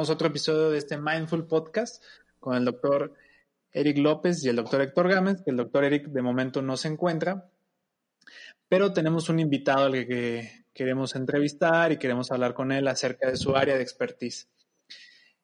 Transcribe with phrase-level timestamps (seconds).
[0.00, 2.02] Tenemos otro episodio de este Mindful Podcast
[2.38, 3.12] con el doctor
[3.70, 6.88] Eric López y el doctor Héctor Gámez, que el doctor Eric de momento no se
[6.88, 7.50] encuentra,
[8.66, 13.36] pero tenemos un invitado al que queremos entrevistar y queremos hablar con él acerca de
[13.36, 14.48] su área de expertise.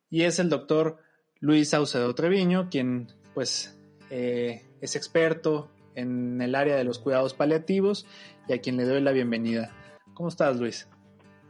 [0.09, 1.01] Y es el doctor
[1.39, 3.79] Luis Saucedo Treviño, quien pues
[4.09, 8.07] eh, es experto en el área de los cuidados paliativos
[8.49, 9.71] y a quien le doy la bienvenida.
[10.15, 10.89] ¿Cómo estás, Luis?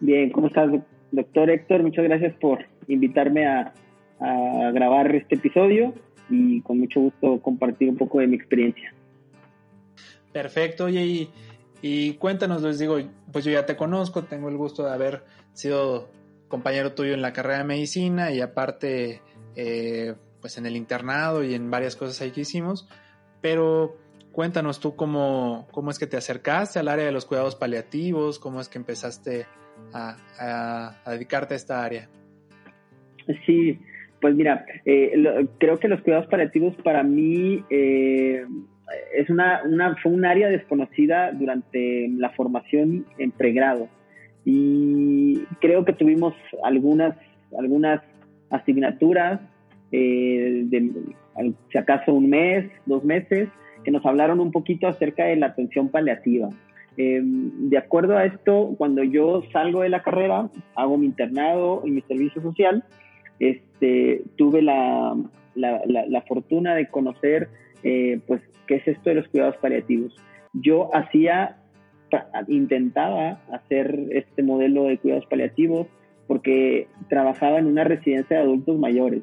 [0.00, 0.72] Bien, ¿cómo estás,
[1.12, 1.84] doctor Héctor?
[1.84, 3.72] Muchas gracias por invitarme a,
[4.72, 5.92] grabar este episodio
[6.30, 8.94] y con mucho gusto compartir un poco de mi experiencia.
[10.32, 11.28] Perfecto, oye,
[11.82, 12.96] y, cuéntanos, les digo,
[13.30, 16.08] pues yo ya te conozco, tengo el gusto de haber sido
[16.48, 19.20] compañero tuyo en la carrera de medicina y aparte,
[19.54, 22.88] eh, pues en el internado y en varias cosas ahí que hicimos,
[23.42, 23.98] pero
[24.36, 28.60] Cuéntanos tú cómo, cómo es que te acercaste al área de los cuidados paliativos, cómo
[28.60, 29.46] es que empezaste
[29.94, 32.10] a, dedicarte a esta área.
[33.44, 33.78] Sí,
[34.20, 38.44] pues mira, eh, creo que los cuidados paliativos para mí eh,
[39.14, 43.88] es una, una, fue un área desconocida durante la formación en pregrado
[44.46, 47.16] y creo que tuvimos algunas,
[47.58, 48.00] algunas
[48.48, 49.40] asignaturas,
[49.90, 50.92] eh, de,
[51.72, 53.48] si acaso un mes, dos meses,
[53.84, 56.48] que nos hablaron un poquito acerca de la atención paliativa.
[56.96, 61.90] Eh, de acuerdo a esto, cuando yo salgo de la carrera, hago mi internado y
[61.90, 62.84] mi servicio social,
[63.38, 65.16] este, tuve la,
[65.54, 67.48] la, fortuna de conocer
[67.82, 70.14] eh, pues, qué es esto de los cuidados paliativos.
[70.52, 71.56] Yo hacía,
[72.48, 75.86] intentaba hacer este modelo de cuidados paliativos
[76.26, 79.22] porque trabajaba en una residencia de adultos mayores.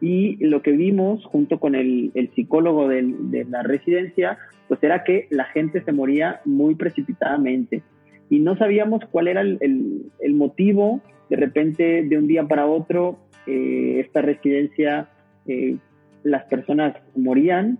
[0.00, 5.44] Y lo que vimos junto con el, psicólogo de, la residencia, pues era que la
[5.44, 7.82] gente se moría muy precipitadamente.
[8.30, 11.00] Y no sabíamos cuál era el, motivo.
[11.30, 15.08] De repente, de un día para otro, eh, esta residencia,
[15.46, 15.76] eh,
[16.22, 17.78] las personas morían.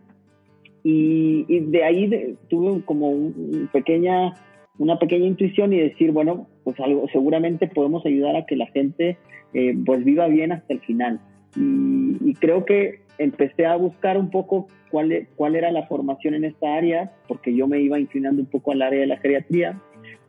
[0.82, 4.34] Y, de ahí tuve como un, pequeña,
[4.78, 9.16] una pequeña intuición y decir, bueno, pues algo, seguramente podemos ayudar a que la gente
[9.54, 11.20] eh, pues viva bien hasta el final.
[11.56, 16.74] Y, creo que empecé a buscar un poco cuál, cuál era la formación en esta
[16.74, 19.80] área, porque yo me iba inclinando un poco al área de la geriatría.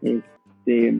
[0.02, 1.00] Este,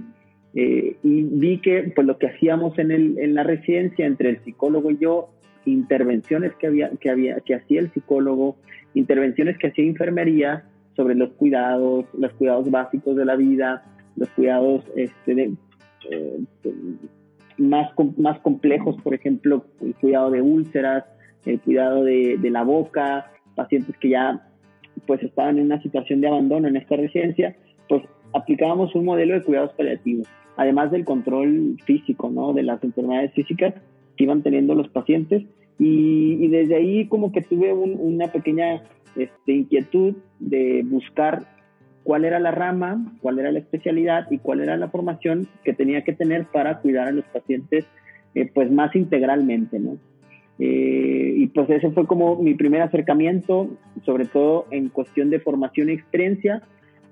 [0.56, 4.44] eh, y vi que pues lo que hacíamos en, el, en la residencia entre el
[4.44, 5.30] psicólogo y yo,
[5.66, 8.56] intervenciones que, había, que, había, que hacía el psicólogo,
[8.94, 10.64] intervenciones que hacía enfermería
[10.96, 13.84] sobre los cuidados, los cuidados básicos de la vida,
[14.16, 15.54] los cuidados este, de,
[16.10, 16.40] eh,
[17.58, 21.06] más, más complejos, por ejemplo, el cuidado de úlceras,
[21.46, 24.48] el cuidado de, la boca, pacientes que ya
[25.06, 27.56] pues estaban en una situación de abandono en esta residencia,
[27.90, 30.28] pues aplicábamos un modelo de cuidados paliativos,
[30.58, 32.54] además del control físico, ¿no?
[32.54, 33.74] De las enfermedades físicas
[34.18, 35.44] que iban teniendo los pacientes
[35.78, 38.84] y, desde ahí como que tuve una pequeña
[39.16, 41.48] este, inquietud de buscar
[42.04, 46.04] cuál era la rama, cuál era la especialidad y cuál era la formación que tenía
[46.04, 47.86] que tener para cuidar a los pacientes
[48.36, 49.98] eh, pues más integralmente, ¿no?
[50.60, 53.70] Eh, y pues ese fue como mi primer acercamiento,
[54.06, 56.62] sobre todo en cuestión de formación y experiencia.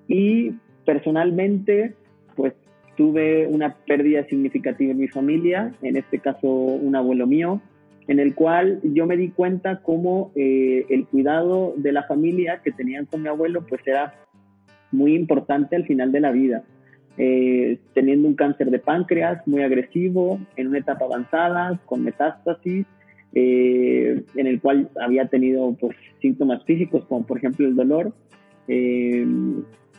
[0.08, 0.52] Y
[0.86, 1.96] personalmente,
[2.36, 2.54] pues
[2.96, 7.62] tuve una pérdida significativa en mi familia, en este caso un abuelo mío,
[8.08, 12.72] en el cual yo me di cuenta cómo eh, el cuidado de la familia que
[12.72, 14.14] tenían con mi abuelo, pues era
[14.92, 16.64] muy importante al final de la vida,
[17.18, 22.86] eh, teniendo un cáncer de páncreas muy agresivo, en una etapa avanzada, con metástasis,
[23.34, 28.14] eh, en el cual había tenido pues, síntomas físicos, como por ejemplo el dolor,
[28.68, 29.26] eh,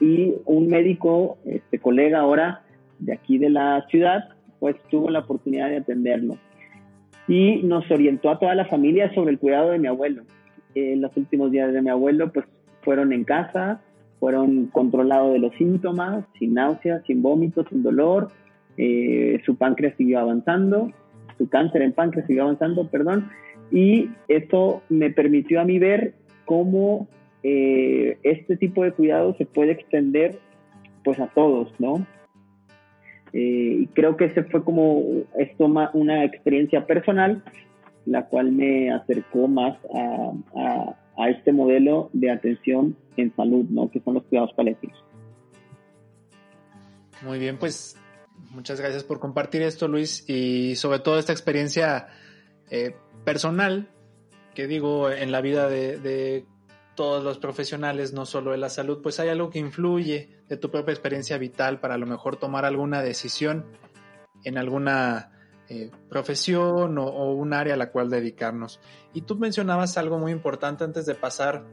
[0.00, 2.63] y un médico, este colega ahora
[2.98, 4.28] de aquí de la ciudad,
[4.60, 6.36] pues tuvo la oportunidad de atenderlo.
[7.28, 10.22] Y nos orientó a toda la familia sobre el cuidado de mi abuelo.
[10.74, 12.46] los últimos días de mi abuelo, pues
[12.82, 13.80] fueron en casa,
[14.20, 18.28] fueron controlados de los síntomas, sin náuseas, sin vómitos, sin dolor.
[18.76, 20.90] Eh, su páncreas siguió avanzando,
[21.38, 23.30] su cáncer en páncreas siguió avanzando, perdón.
[23.70, 26.14] Y esto me permitió a mí ver
[26.44, 27.08] cómo
[27.42, 30.38] eh, este tipo de cuidado se puede extender
[31.04, 32.06] pues a todos, ¿no?
[33.34, 35.02] Eh, y creo que ese fue como
[35.38, 37.42] esto una experiencia personal,
[38.06, 43.90] la cual me acercó más a, a este modelo de atención en salud, ¿no?
[43.90, 44.96] Que son los cuidados paliativos.
[47.22, 47.96] Muy bien, pues
[48.50, 52.08] muchas gracias por compartir esto, Luis, y sobre todo esta experiencia
[52.70, 52.94] eh,
[53.24, 53.88] personal,
[54.54, 56.44] que digo, en la vida de,
[56.94, 60.70] todos los profesionales, no solo de la salud, pues hay algo que influye de tu
[60.70, 63.66] propia experiencia vital para a lo mejor tomar alguna decisión
[64.44, 65.30] en alguna
[65.68, 68.80] eh, profesión o, un área a la cual dedicarnos.
[69.12, 71.64] Y tú mencionabas algo muy importante antes de pasar,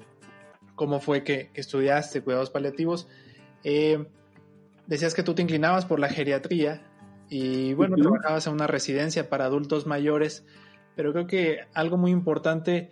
[0.76, 3.08] cómo fue que, estudiaste cuidados paliativos.
[3.64, 4.08] Eh,
[4.88, 6.88] decías que tú te inclinabas por la geriatría
[7.30, 10.46] y bueno, trabajabas en una residencia para adultos mayores,
[10.96, 12.90] pero creo que algo muy importante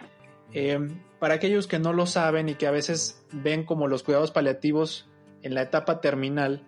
[0.53, 0.79] eh,
[1.19, 5.07] para aquellos que no lo saben y que a veces ven como los cuidados paliativos
[5.42, 6.63] en la etapa terminal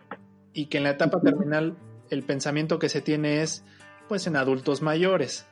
[0.53, 1.77] y que en la etapa terminal
[2.09, 3.63] el pensamiento que se tiene es
[4.07, 5.45] pues en adultos mayores.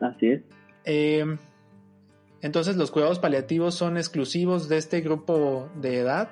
[0.00, 0.42] Así es.
[0.84, 1.36] Eh,
[2.40, 6.30] entonces, ¿los cuidados paliativos son exclusivos de este grupo de edad?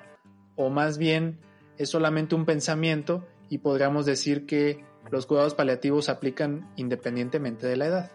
[0.55, 1.39] ¿O más bien
[1.77, 7.87] es solamente un pensamiento y podríamos decir que los cuidados paliativos aplican independientemente de la
[7.87, 8.13] edad?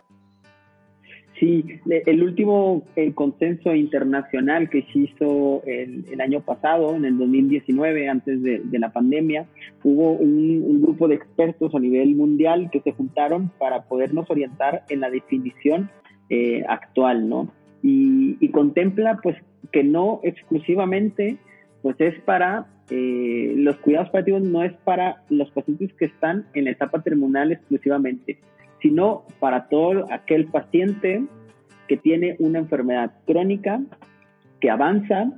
[1.39, 8.09] Sí, el último el consenso internacional que se hizo el, año pasado, en el 2019,
[8.09, 9.45] antes de, la pandemia,
[9.83, 15.00] hubo un, grupo de expertos a nivel mundial que se juntaron para podernos orientar en
[15.00, 15.89] la definición
[16.30, 17.53] eh, actual, ¿no?
[17.81, 19.38] Y, contempla, pues,
[19.71, 21.38] que no exclusivamente,
[21.81, 26.65] pues, es para eh, los cuidados paliativos, no es para los pacientes que están en
[26.65, 28.39] la etapa terminal exclusivamente
[28.81, 31.24] sino para todo aquel paciente
[31.88, 33.81] que tiene una enfermedad crónica,
[34.62, 35.31] que avanza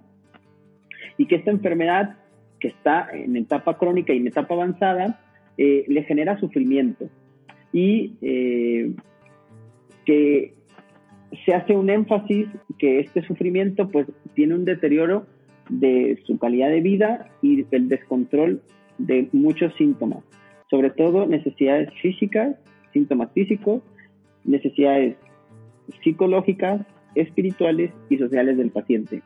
[1.17, 2.17] y que esta enfermedad
[2.59, 5.19] que está en etapa crónica y en etapa avanzada
[5.57, 7.09] eh, le genera sufrimiento.
[7.73, 8.93] Y eh,
[10.05, 10.53] que
[11.45, 12.47] se hace un énfasis
[12.77, 15.25] que este sufrimiento pues tiene un deterioro
[15.69, 18.61] de su calidad de vida y el descontrol
[18.97, 20.23] de muchos síntomas,
[20.69, 22.57] sobre todo necesidades físicas
[22.91, 23.81] síntomas físicos,
[24.43, 25.15] necesidades
[26.03, 26.81] psicológicas,
[27.15, 29.21] espirituales y sociales del paciente.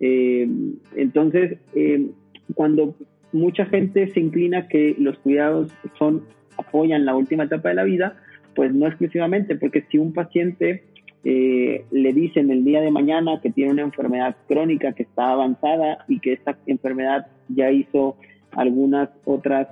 [0.00, 0.48] Eh,
[0.96, 2.06] entonces, eh,
[2.54, 2.94] cuando
[3.32, 6.24] mucha gente se inclina que los cuidados son
[6.58, 8.16] apoyan la última etapa de la vida,
[8.54, 10.82] pues no exclusivamente, porque si un paciente
[11.24, 16.04] eh, le dicen el día de mañana que tiene una enfermedad crónica que está avanzada
[16.08, 18.16] y que esta enfermedad ya hizo
[18.52, 19.68] algunas otras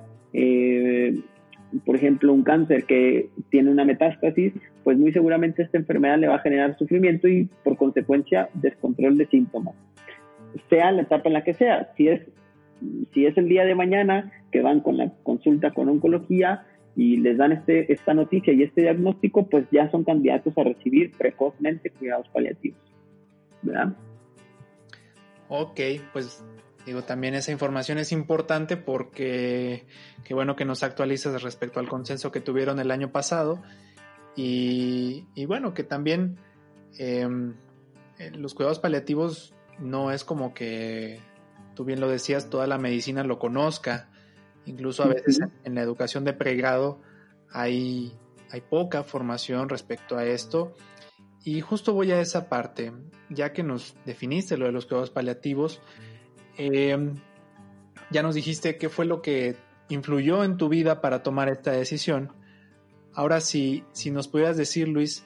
[1.85, 4.53] por ejemplo, un cáncer que tiene una metástasis,
[4.85, 9.27] pues muy seguramente esta enfermedad le va a generar sufrimiento y por consecuencia descontrol de
[9.27, 9.75] síntomas.
[10.71, 12.23] Sea la etapa en la que sea, si es,
[13.13, 16.67] si es el día de mañana que van con la consulta con oncología
[16.97, 21.13] y les dan este, esta noticia y este diagnóstico, pues ya son candidatos a recibir
[21.13, 22.81] precozmente cuidados paliativos.
[23.63, 23.95] ¿Verdad?
[25.49, 25.81] Ok,
[26.13, 26.45] pues
[26.89, 29.85] Digo, también esa información es importante porque
[30.25, 33.63] qué bueno que nos actualizas respecto al consenso que tuvieron el año pasado
[34.35, 36.39] y, bueno, que también
[36.97, 37.57] em,
[38.19, 41.21] eh, los cuidados paliativos no es como que,
[41.75, 44.09] tú bien lo decías, toda la medicina lo conozca.
[44.65, 47.03] Incluso a veces en la educación de pregrado
[47.53, 48.15] hay,
[48.51, 50.73] hay poca formación respecto a esto.
[51.45, 52.95] Y justo voy a esa parte,
[53.29, 55.83] ya que nos definiste lo de los cuidados paliativos,
[56.59, 57.15] Em,
[58.11, 59.57] ya nos dijiste qué fue lo que
[59.89, 62.33] influyó en tu vida para tomar esta decisión.
[63.15, 65.25] Ahora, si, si nos pudieras decir, Luis,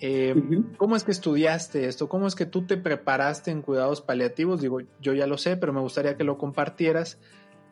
[0.00, 2.08] em, ¿cómo es que estudiaste esto?
[2.08, 4.60] ¿Cómo es que tú te preparaste en cuidados paliativos?
[4.60, 7.18] Digo, yo ya lo sé, pero me gustaría que lo compartieras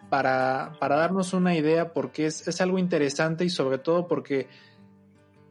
[0.09, 4.49] para, para darnos una idea, porque es, es algo interesante y sobre todo porque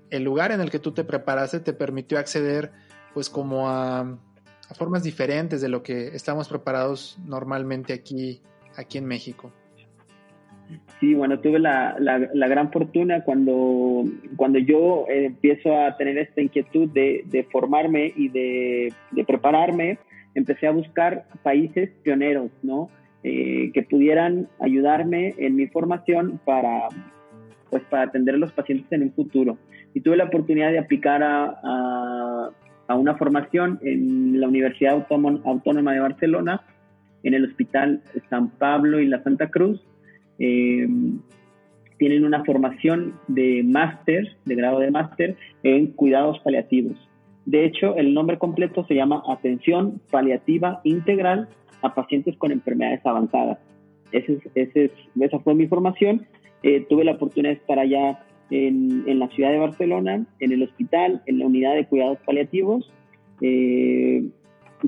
[0.10, 2.72] el lugar en el que tú te preparaste te permitió acceder
[3.14, 4.18] pues como a
[4.78, 8.42] formas diferentes de lo que estamos preparados normalmente aquí,
[8.76, 9.52] aquí en México.
[11.00, 14.06] Sí, bueno, tuve la, la, gran fortuna cuando,
[14.38, 19.98] cuando yo eh, empiezo a tener esta inquietud de, de formarme y de, de, prepararme,
[20.36, 22.90] empecé a buscar países pioneros, ¿no?
[23.24, 26.88] Eh, que pudieran ayudarme en mi formación para,
[27.70, 29.58] pues, para atender a los pacientes en un futuro.
[29.94, 32.21] Y tuve la oportunidad de aplicar a a
[32.96, 36.62] una formación en la Universidad Autónoma de Barcelona,
[37.24, 39.82] en el Hospital San Pablo y la Santa Cruz.
[40.40, 40.88] Eh,
[41.98, 46.98] tienen una formación de máster, de grado de máster, en cuidados paliativos.
[47.46, 51.48] De hecho, el nombre completo se llama Atención Paliativa Integral
[51.82, 53.60] a Pacientes con Enfermedades Avanzadas.
[54.12, 56.26] Ese esa fue mi formación.
[56.64, 58.20] Eh, tuve la oportunidad de estar allá
[58.52, 62.92] en, la ciudad de Barcelona, en el hospital, en la unidad de cuidados paliativos.
[63.40, 64.26] Eh,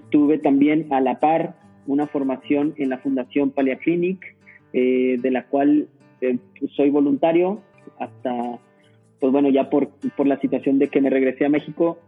[0.10, 1.56] tuve también a la par
[1.88, 4.36] una formación en la Fundación Paliaclinic,
[4.74, 5.88] eh, de la cual
[6.22, 6.38] eh,
[6.76, 7.62] soy voluntario
[8.00, 8.60] hasta,
[9.20, 12.00] pues bueno, ya por, por, la situación de que me regresé a México,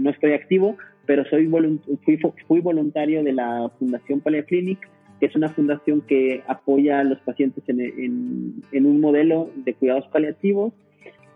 [0.00, 1.48] no estoy activo, pero soy
[2.04, 4.78] fui, fui voluntario de la Fundación Paliaclinic,
[5.20, 9.74] que es una fundación que apoya a los pacientes en, en, en un modelo de
[9.74, 10.72] cuidados paliativos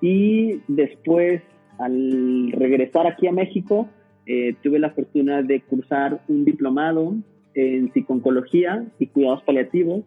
[0.02, 1.40] Y después,
[1.78, 3.88] al regresar aquí a México,
[4.26, 7.14] eh, tuve la fortuna de cursar un diplomado
[7.54, 10.02] en psiconcología y cuidados paliativos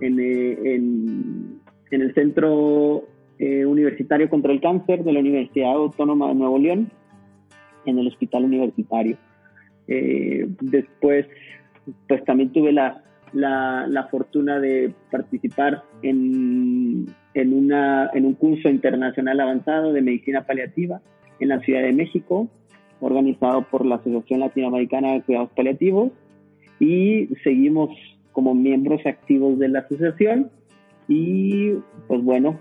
[0.00, 3.04] en, eh, en, el Centro
[3.38, 6.90] eh, Universitario contra el Cáncer de la Universidad Autónoma de Nuevo León,
[7.84, 9.18] en el Hospital Universitario.
[9.88, 11.26] después,
[12.06, 18.68] pues también tuve la, la, la fortuna de participar en, en, una, en un curso
[18.68, 21.00] internacional avanzado de medicina paliativa
[21.40, 22.48] en la Ciudad de México,
[23.00, 26.12] organizado por la Asociación Latinoamericana de Cuidados Paliativos,
[26.78, 27.90] y seguimos
[28.32, 30.50] como miembros activos de la asociación.
[31.08, 31.72] Y
[32.06, 32.60] pues bueno,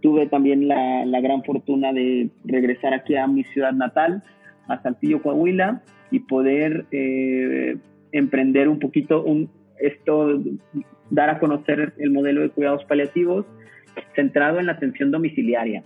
[0.00, 4.22] tuve también la, la gran fortuna de regresar aquí a mi ciudad natal,
[4.68, 7.76] a Saltillo, Coahuila, y poder eh,
[8.12, 10.40] emprender un poquito un, esto,
[11.10, 13.46] dar a conocer el modelo de cuidados paliativos
[14.14, 15.82] centrado en la atención domiciliaria.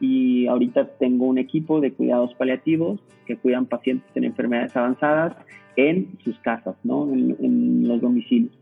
[0.00, 5.36] Y ahorita tengo un equipo de cuidados paliativos que cuidan pacientes en enfermedades avanzadas
[5.76, 7.12] en sus casas, ¿no?
[7.12, 8.56] en, los domicilios.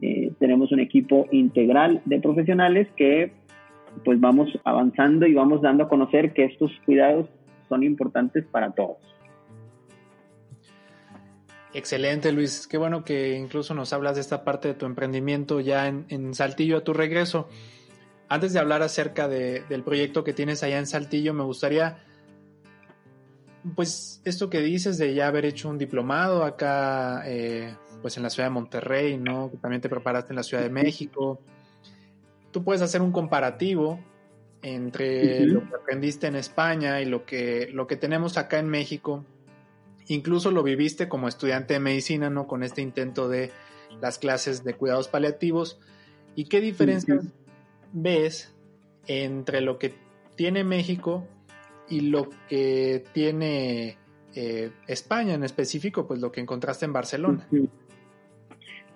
[0.00, 3.32] Eh, tenemos un equipo integral de profesionales que
[4.04, 7.28] pues vamos avanzando y vamos dando a conocer que estos cuidados
[7.68, 8.98] son importantes para todos.
[11.72, 12.66] Excelente, Luis.
[12.66, 16.78] Qué bueno que incluso nos hablas de esta parte de tu emprendimiento ya en, Saltillo
[16.78, 17.48] a tu regreso.
[18.28, 22.04] Antes de hablar acerca del proyecto que tienes allá en Saltillo, me gustaría,
[23.74, 28.30] pues, esto que dices de ya haber hecho un diplomado acá, eh, pues, en la
[28.30, 29.50] ciudad de Monterrey, ¿no?
[29.50, 31.40] Que también te preparaste en la Ciudad de México.
[32.50, 34.00] Tú puedes hacer un comparativo
[34.62, 39.24] entre lo que aprendiste en España y lo que, lo que tenemos acá en México
[40.10, 42.48] Incluso lo viviste como estudiante de medicina, ¿no?
[42.48, 43.52] Con este intento de
[44.00, 45.80] las clases de cuidados paliativos.
[46.34, 47.32] ¿Y qué diferencias
[47.92, 48.52] ves
[49.06, 49.94] entre lo que
[50.34, 51.28] tiene México
[51.88, 53.98] y lo que tiene
[54.34, 57.46] eh, España en específico, pues lo que encontraste en Barcelona?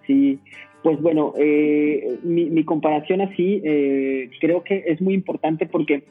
[0.09, 0.41] Sí,
[0.83, 6.03] pues bueno, eh, mi, comparación así eh, creo que es muy importante porque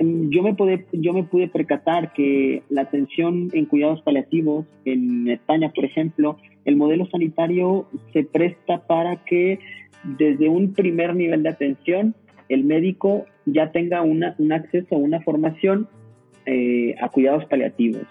[0.00, 5.72] yo me, pude, yo me pude percatar que la atención en cuidados paliativos en España,
[5.74, 9.58] por ejemplo, el modelo sanitario se presta para que
[10.04, 12.14] desde un primer nivel de atención
[12.48, 15.88] el médico ya tenga una, un acceso una formación
[16.46, 18.02] eh, a cuidados paliativos.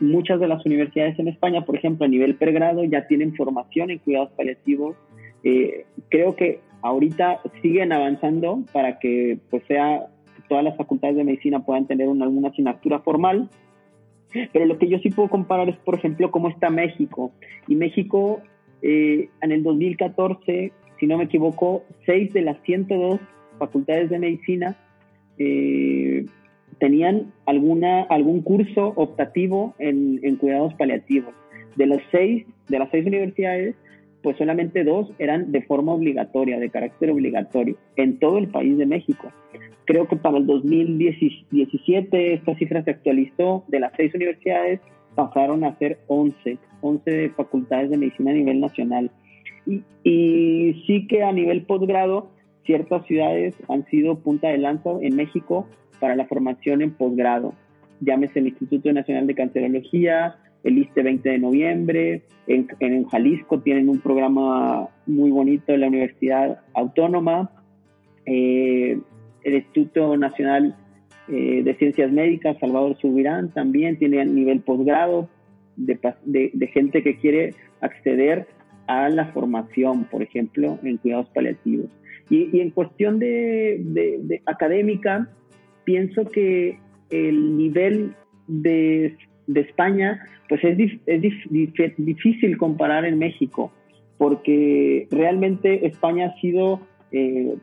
[0.00, 3.98] muchas de las universidades en España, por ejemplo, a nivel pregrado, ya tienen formación en
[3.98, 4.96] cuidados paliativos
[5.44, 10.06] eh, creo que ahorita siguen avanzando para que pues sea
[10.52, 13.48] todas las facultades de medicina puedan tener una, alguna asignatura formal.
[14.52, 17.32] Pero lo que yo sí puedo comparar es, por ejemplo, cómo está México.
[17.68, 18.42] Y México,
[18.82, 23.18] eh, en el 2014, si no me equivoco, 6 de las 102
[23.58, 24.76] facultades de medicina
[25.38, 26.26] eh,
[26.78, 31.32] tenían alguna, algún curso optativo en, en cuidados paliativos.
[31.76, 33.74] De los seis, de las seis universidades,
[34.22, 38.86] pues solamente dos eran de forma obligatoria, de carácter obligatorio, en todo el país de
[38.86, 39.32] México.
[39.84, 44.80] Creo que para el 2017 esta cifra se actualizó, de las seis universidades
[45.14, 49.10] pasaron a ser 11, 11 facultades de medicina a nivel nacional.
[49.66, 52.30] Y, y sí que a nivel posgrado,
[52.64, 55.66] ciertas ciudades han sido punta de lanza en México
[56.00, 57.54] para la formación en posgrado.
[58.00, 62.22] Llámese el Instituto Nacional de Cancerología, el ISTE 20 de noviembre.
[62.46, 67.50] En, en, Jalisco tienen un programa muy bonito de la Universidad Autónoma.
[68.26, 68.98] Eh,
[69.44, 70.76] el Instituto Nacional
[71.28, 75.28] eh, de Ciencias Médicas, Salvador Subirán, también tiene a nivel posgrado
[75.76, 78.46] de, de, gente que quiere acceder
[78.86, 81.86] a la formación, por ejemplo, en cuidados paliativos.
[82.28, 85.28] Y, y en cuestión de, de académica,
[85.84, 86.78] pienso que
[87.10, 88.14] el nivel
[88.46, 89.16] de
[89.46, 91.22] de España, pues es, es
[91.96, 93.72] difícil comparar en México,
[94.18, 96.80] porque realmente España ha sido
[97.10, 97.54] eh,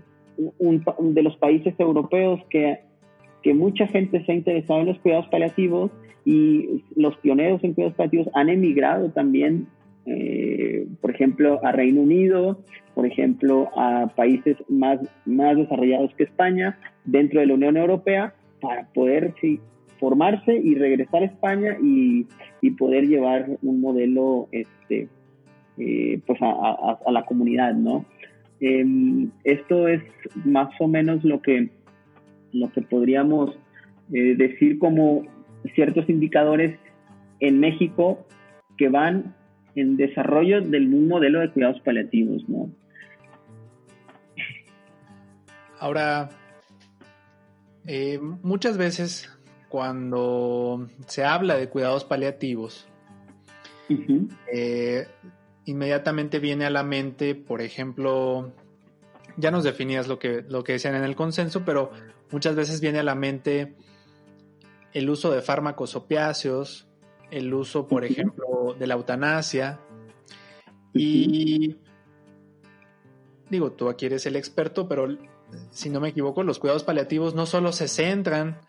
[0.57, 0.83] un,
[1.13, 2.79] de los países europeos que,
[3.43, 5.91] que mucha gente se ha interesado en los cuidados paliativos
[6.25, 9.67] y los pioneros en cuidados paliativos han emigrado también,
[10.05, 12.59] eh, por ejemplo, a Reino Unido,
[12.93, 18.87] por ejemplo, a países más, más desarrollados que España, dentro de la Unión Europea, para
[18.93, 19.33] poder
[19.99, 22.27] formarse y regresar a España y,
[22.77, 25.09] poder llevar un modelo este,
[25.77, 28.05] eh, pues a, la comunidad, ¿no?
[28.61, 30.01] Em, esto es
[30.45, 31.69] más o menos lo que,
[32.53, 33.57] lo que podríamos
[34.13, 35.23] eh, decir como
[35.75, 36.77] ciertos indicadores
[37.39, 38.25] en México
[38.77, 39.35] que van
[39.75, 42.69] en desarrollo del modelo de cuidados paliativos, ¿no?
[45.79, 46.29] Ahora,
[47.87, 49.38] eh, muchas veces
[49.69, 52.87] cuando se habla de cuidados paliativos,
[54.51, 55.07] eh,
[55.65, 58.51] inmediatamente viene a la mente, por ejemplo,
[59.37, 61.91] ya nos definías lo que, lo que decían en el consenso, pero
[62.31, 63.75] muchas veces viene a la mente
[64.93, 66.87] el uso de fármacos opiáceos,
[67.31, 69.79] el uso, por ejemplo, de la eutanasia.
[70.93, 71.77] Y
[73.49, 75.07] digo, tú aquí eres el experto, pero
[75.69, 78.59] si no me equivoco, los cuidados paliativos no solo se centran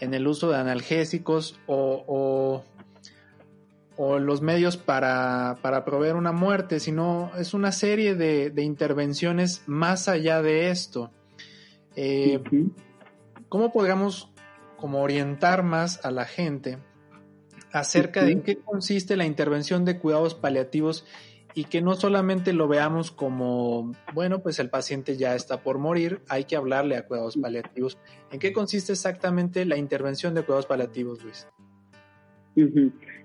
[0.00, 2.64] en el uso de analgésicos o,
[3.96, 10.08] o, los medios para, para, proveer una muerte, sino es una serie de, intervenciones más
[10.08, 11.10] allá de esto.
[11.96, 12.40] Eh,
[13.48, 14.30] ¿Cómo podríamos
[14.76, 16.78] como orientar más a la gente
[17.72, 21.04] acerca de en qué consiste la intervención de cuidados paliativos
[21.58, 26.20] y que no solamente lo veamos como, bueno, pues el paciente ya está por morir,
[26.28, 27.98] hay que hablarle a cuidados paliativos.
[28.30, 31.48] ¿En qué consiste exactamente la intervención de cuidados paliativos, Luis?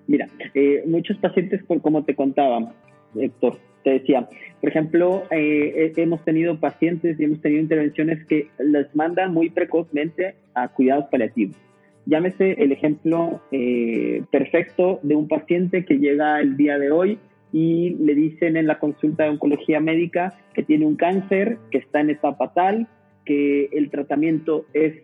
[0.07, 2.73] Mira, eh, muchos pacientes, como te contaba,
[3.15, 4.27] Héctor, te decía,
[4.61, 10.37] por ejemplo, eh, hemos tenido pacientes y hemos tenido intervenciones que les mandan muy precozmente
[10.55, 11.55] a cuidados paliativos.
[12.07, 17.19] Llámese el ejemplo eh, perfecto de un paciente que llega el día de hoy
[17.53, 22.01] y le dicen en la consulta de oncología médica que tiene un cáncer, que está
[22.01, 22.87] en etapa tal,
[23.25, 25.03] que el tratamiento es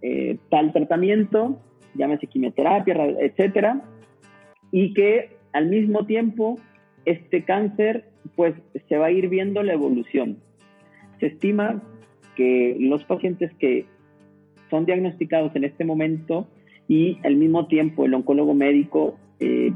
[0.00, 1.60] eh, tal tratamiento,
[1.94, 3.82] llámese quimioterapia, etcétera,
[4.70, 6.56] y que al mismo tiempo
[7.04, 8.04] este cáncer
[8.36, 8.54] pues
[8.88, 10.38] se va a ir viendo la evolución.
[11.18, 11.82] Se estima
[12.36, 13.86] que los pacientes que
[14.70, 16.46] son diagnosticados en este momento
[16.86, 19.72] y al mismo tiempo el oncólogo médico eh,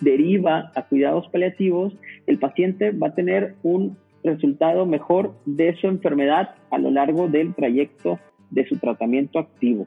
[0.00, 6.54] deriva a cuidados paliativos, el paciente va a tener un resultado mejor de su enfermedad
[6.70, 8.18] a lo largo del trayecto
[8.50, 9.86] de su tratamiento activo.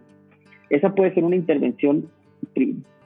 [0.69, 2.07] Esa puede ser una intervención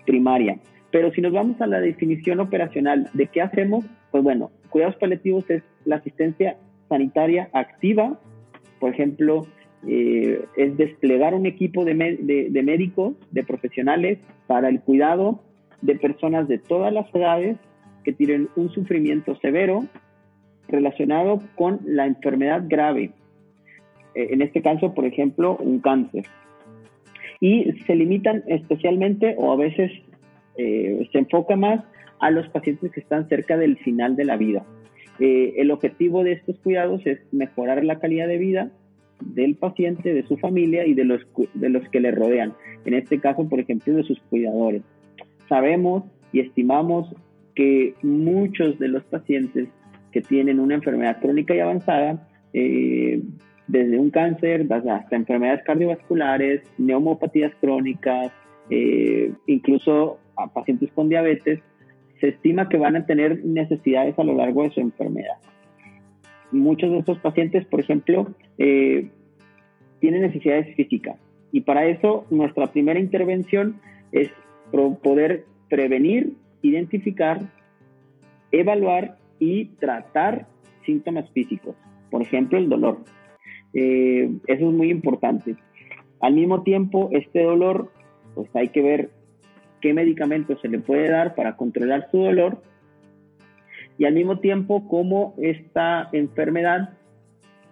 [0.05, 0.59] primaria.
[0.91, 5.49] Pero si nos vamos a la definición operacional de qué hacemos, pues bueno, cuidados paliativos
[5.49, 8.19] es la asistencia sanitaria activa,
[8.79, 9.47] por ejemplo,
[9.87, 11.93] eh, es desplegar un equipo de,
[12.49, 15.41] de, médicos, de profesionales para el cuidado
[15.85, 17.57] de personas de todas las edades
[18.03, 19.85] que tienen un sufrimiento severo
[20.67, 23.11] relacionado con la enfermedad grave.
[24.15, 26.25] Eh, en este caso, por ejemplo, un cáncer.
[27.39, 29.91] Y se limitan especialmente o a veces
[30.57, 31.83] eh, se enfoca más
[32.19, 34.65] a los pacientes que están cerca del final de la vida.
[35.19, 38.71] Eh, el objetivo de estos cuidados es mejorar la calidad de vida
[39.21, 41.21] del paciente, de su familia y de los,
[41.53, 42.53] de los que le rodean.
[42.85, 44.81] En este caso, por ejemplo, de sus cuidadores.
[45.47, 47.13] Sabemos y estimamos
[47.55, 49.69] que muchos de los pacientes
[50.11, 53.21] que tienen una enfermedad crónica y avanzada, eh,
[53.67, 58.31] desde un cáncer hasta enfermedades cardiovasculares, neumopatías crónicas,
[58.69, 60.19] eh, incluso
[60.53, 61.59] pacientes con diabetes,
[62.19, 65.37] se estima que van a tener necesidades a lo largo de su enfermedad.
[66.51, 69.09] Muchos de estos pacientes, por ejemplo, eh,
[69.99, 71.17] tienen necesidades físicas
[71.51, 73.79] y para eso nuestra primera intervención
[74.11, 74.29] es
[74.71, 77.41] poder prevenir, identificar,
[78.51, 80.47] evaluar y tratar
[80.85, 81.75] síntomas físicos,
[82.09, 82.99] por ejemplo el dolor.
[83.73, 85.55] Eh, eso es muy importante.
[86.21, 87.91] Al mismo tiempo, este dolor,
[88.33, 89.09] pues hay que ver
[89.81, 92.61] qué medicamento se le puede dar para controlar su dolor
[93.97, 96.89] y al mismo tiempo cómo esta enfermedad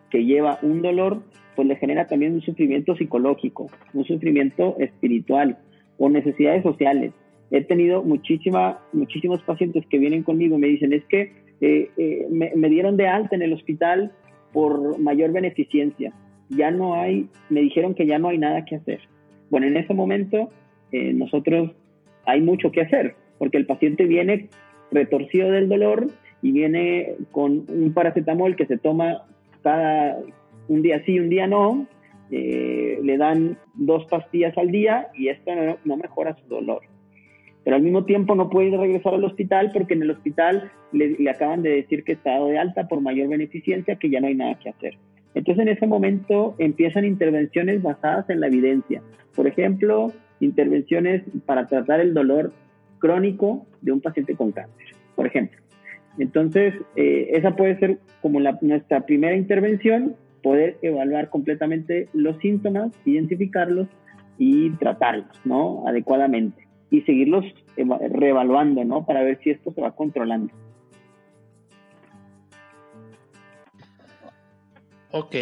[0.10, 1.23] que lleva un dolor,
[1.56, 5.58] pues le genera también un sufrimiento psicológico, un sufrimiento espiritual
[5.97, 7.13] o necesidades sociales.
[7.51, 12.27] He tenido muchísima, muchísimos pacientes que vienen conmigo y me dicen, es que eh, eh,
[12.29, 14.12] me, dieron de alta en el hospital
[14.51, 16.13] por mayor beneficencia.
[16.49, 18.99] Ya no hay, me dijeron que ya no hay nada que hacer.
[19.49, 20.49] Bueno, en ese momento
[20.91, 21.71] eh, nosotros
[22.25, 24.49] hay mucho que hacer, porque el paciente viene
[24.91, 26.08] retorcido del dolor
[26.41, 29.25] y viene con un paracetamol que se toma
[29.62, 30.19] cada
[30.67, 31.88] un día sí, un día no,
[32.31, 35.51] eh, le dan dos pastillas al día y esto
[35.86, 36.81] no, mejora su dolor.
[37.63, 41.29] Pero al mismo tiempo no puede regresar al hospital porque en el hospital le, le
[41.29, 44.59] acaban de decir que está de alta por mayor beneficencia, que ya no hay nada
[44.59, 44.97] que hacer.
[45.33, 49.01] Entonces en ese momento empiezan intervenciones basadas en la evidencia.
[49.36, 52.53] Por ejemplo, intervenciones para tratar el dolor
[52.99, 55.59] crónico de un paciente con cáncer, por ejemplo.
[56.17, 62.91] Entonces, eh, esa puede ser como la, nuestra primera intervención, poder evaluar completamente los síntomas,
[63.06, 63.88] identificarlos
[64.38, 65.88] y tratarlos, ¿no?
[65.88, 66.67] Adecuadamente.
[66.91, 69.06] Y seguirlos reevaluando, ¿no?
[69.06, 70.53] Para ver si esto se va controlando.
[75.12, 75.36] Ok.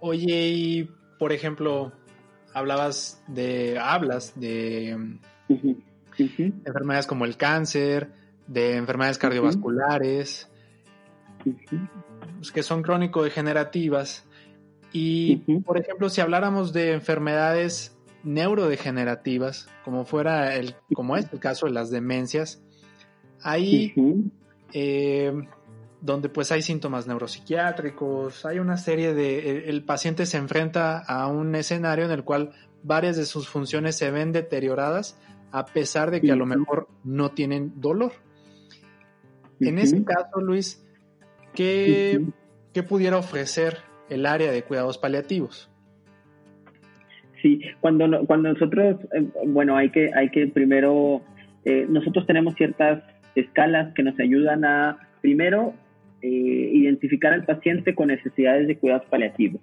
[0.00, 1.92] Oye, y por ejemplo,
[2.54, 4.96] hablabas de, hablas de
[6.18, 8.12] enfermedades como el cáncer,
[8.46, 10.50] de enfermedades cardiovasculares,
[11.42, 11.56] pues,
[12.52, 14.24] que son crónico-degenerativas.
[14.92, 21.66] Y, por ejemplo, si habláramos de enfermedades neurodegenerativas, como fuera el, como es el caso
[21.66, 22.62] de las demencias,
[23.42, 23.94] ahí
[24.72, 25.32] eh,
[26.00, 31.54] donde pues hay síntomas neuropsiquiátricos, hay una serie de, el, paciente se enfrenta a un
[31.54, 35.18] escenario en el cual varias de sus funciones se ven deterioradas
[35.50, 38.12] a pesar de que a lo mejor no tienen dolor.
[39.60, 40.84] En ese caso, Luis,
[41.58, 45.70] ¿qué, pudiera ofrecer el área de cuidados paliativos?
[47.42, 51.22] Sí, cuando, cuando nosotros, eh, bueno, hay que, hay que primero,
[51.64, 53.02] eh, nosotros tenemos ciertas
[53.34, 55.74] escalas que nos ayudan a, primero,
[56.22, 59.60] eh, identificar al paciente con necesidades de cuidados paliativos.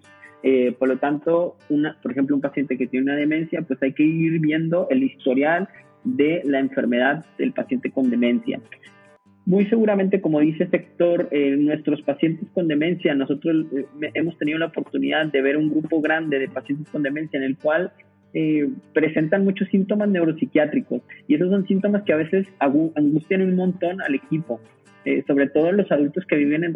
[0.78, 4.04] por lo tanto, una, por ejemplo, un paciente que tiene una demencia, pues hay que
[4.04, 5.68] ir viendo el historial
[6.04, 8.60] de la enfermedad del paciente con demencia.
[9.46, 14.68] Muy seguramente, como dice Sector, eh, nuestros pacientes con demencia, nosotros eh, hemos tenido la
[14.68, 17.92] oportunidad de ver un grupo grande de pacientes con demencia en el cual
[18.34, 21.04] eh, presentan muchos síntomas neuropsiquiátricos.
[21.28, 24.60] Y esos son síntomas que a veces angustian un montón al equipo,
[25.28, 26.74] sobre todo los adultos que viven en,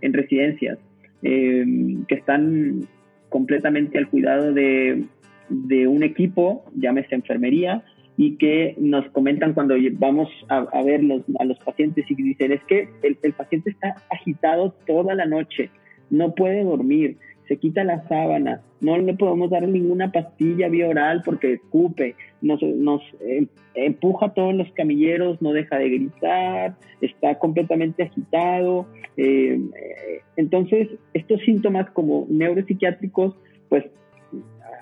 [0.00, 0.78] en residencias,
[1.20, 2.86] que están
[3.28, 5.02] completamente al cuidado de,
[5.48, 7.82] de un equipo, llámese enfermería,
[8.16, 11.00] y que nos comentan cuando vamos a, ver
[11.38, 15.70] a los pacientes y dicen, es que el, paciente está agitado toda la noche,
[16.10, 17.16] no puede dormir,
[17.48, 22.62] se quita la sábana, no le podemos dar ninguna pastilla vía oral porque escupe, nos,
[22.62, 28.86] nos eh, empuja todos los camilleros, no deja de gritar, está completamente agitado.
[29.16, 33.34] Eh, eh, entonces, estos síntomas como neuropsiquiátricos,
[33.68, 33.84] pues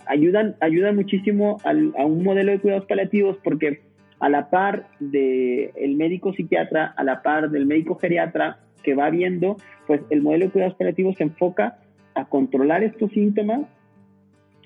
[0.07, 3.81] ayudan, ayudan muchísimo a un modelo de cuidados paliativos porque
[4.18, 9.11] a la par del el médico psiquiatra, a la par del médico geriatra que va
[9.11, 11.79] viendo, pues el modelo de cuidados paliativos se enfoca
[12.14, 13.62] a controlar estos síntomas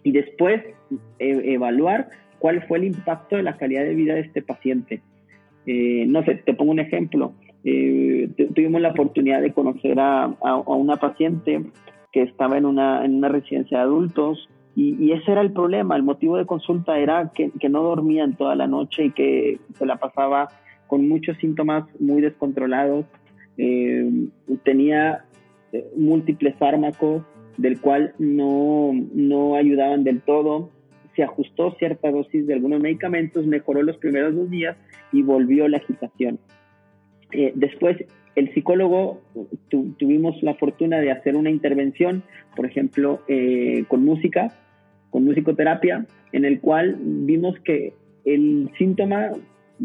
[0.02, 0.62] y después
[1.18, 2.08] e, evaluar
[2.38, 5.00] cuál fue el impacto de la calidad de vida de este paciente.
[5.66, 7.32] Eh, no sé, te pongo un ejemplo.
[7.64, 11.62] Eh, tuvimos la oportunidad de conocer a, a, una paciente
[12.12, 16.02] que estaba en una, en una residencia de adultos y, ese era el problema, el
[16.02, 19.96] motivo de consulta era que, que no dormían toda la noche y que se la
[19.96, 20.48] pasaba
[20.86, 23.06] con muchos síntomas muy descontrolados.
[23.56, 24.10] Eh,
[24.64, 25.24] tenía
[25.72, 27.22] eh, múltiples fármacos
[27.56, 30.70] del cual no, no ayudaban del todo.
[31.14, 34.76] Se ajustó cierta dosis de algunos medicamentos, mejoró los primeros dos días
[35.12, 36.40] y volvió la agitación.
[37.34, 37.96] Eh, después,
[38.36, 39.20] el psicólogo,
[39.68, 42.24] tuvimos la fortuna de hacer una intervención,
[42.56, 43.20] por ejemplo,
[43.86, 44.52] con música,
[45.10, 47.92] con musicoterapia, en el cual vimos que
[48.24, 49.30] el síntoma,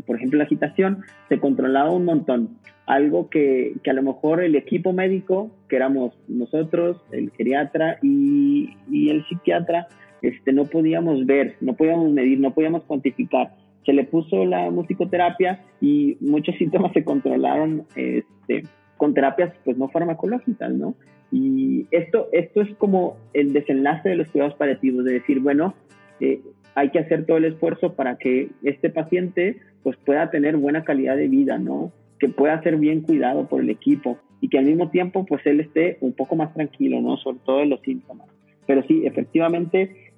[0.08, 2.58] por ejemplo la agitación, se controlaba un montón.
[2.88, 8.72] Algo que, que a lo mejor el equipo médico, que éramos nosotros, el geriatra y,
[8.90, 9.88] y el psiquiatra,
[10.24, 13.54] este, no podíamos ver, no podíamos medir, no podíamos cuantificar.
[13.90, 18.66] Se le puso la musicoterapia y muchos síntomas se controlaron este,
[18.98, 20.94] con terapias pues no farmacológicas, ¿no?
[21.32, 25.74] Y esto, esto es como el desenlace de los cuidados paliativos, de decir, bueno,
[26.20, 26.40] eh,
[26.76, 31.18] hay que hacer todo el esfuerzo para que este paciente pues pueda tener buena calidad
[31.18, 31.92] de vida, ¿no?
[32.20, 35.62] Que pueda ser bien cuidado por el equipo y que al mismo tiempo pues él
[35.62, 37.18] esté un poco más tranquilo, ¿no?
[37.18, 38.28] Sobre todo los síntomas.
[38.68, 40.09] Pero sí, efectivamente,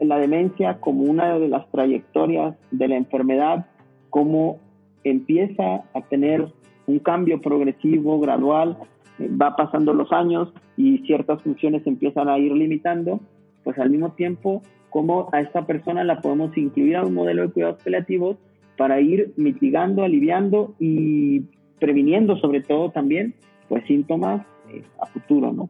[0.00, 3.66] la, demencia como una de las trayectorias de la enfermedad,
[4.10, 4.58] como
[5.02, 6.48] empieza a tener
[6.86, 8.76] un cambio progresivo, gradual,
[9.20, 13.20] va pasando los años y ciertas funciones empiezan a ir limitando,
[13.62, 17.52] pues al mismo tiempo, cómo a esta persona la podemos incluir a un modelo de
[17.52, 18.36] cuidados paliativos
[18.76, 21.42] para ir mitigando, aliviando y
[21.78, 23.34] previniendo sobre todo también
[23.68, 25.68] pues síntomas eh, a futuro, ¿no?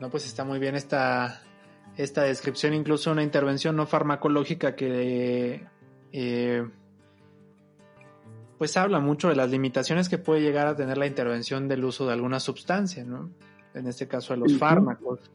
[0.00, 1.40] No, pues está muy bien esta,
[1.96, 5.66] esta descripción, incluso una intervención no farmacológica que
[6.12, 6.68] eh,
[8.58, 12.06] pues habla mucho de las limitaciones que puede llegar a tener la intervención del uso
[12.06, 13.30] de alguna sustancia, ¿no?
[13.74, 15.30] En este caso de los fármacos.